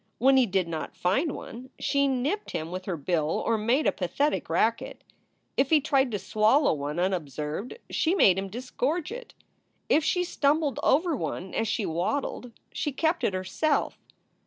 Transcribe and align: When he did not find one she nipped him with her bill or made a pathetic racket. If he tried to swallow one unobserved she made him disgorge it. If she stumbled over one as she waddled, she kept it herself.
When 0.17 0.35
he 0.35 0.47
did 0.47 0.67
not 0.67 0.97
find 0.97 1.31
one 1.33 1.69
she 1.77 2.07
nipped 2.07 2.49
him 2.53 2.71
with 2.71 2.85
her 2.85 2.97
bill 2.97 3.43
or 3.45 3.55
made 3.55 3.85
a 3.85 3.91
pathetic 3.91 4.49
racket. 4.49 5.03
If 5.57 5.69
he 5.69 5.79
tried 5.79 6.09
to 6.09 6.17
swallow 6.17 6.73
one 6.73 6.97
unobserved 6.97 7.77
she 7.91 8.15
made 8.15 8.39
him 8.39 8.47
disgorge 8.49 9.11
it. 9.11 9.35
If 9.89 10.03
she 10.03 10.23
stumbled 10.23 10.79
over 10.81 11.15
one 11.15 11.53
as 11.53 11.67
she 11.67 11.85
waddled, 11.85 12.51
she 12.73 12.91
kept 12.91 13.23
it 13.23 13.35
herself. 13.35 13.99